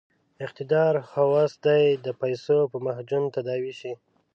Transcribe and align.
اقتدار 0.45 0.93
هوس 1.11 1.53
یې 1.65 1.83
د 2.05 2.07
پیسو 2.21 2.57
په 2.71 2.77
معجون 2.85 3.23
تداوي 3.35 3.73
شي. 3.79 3.93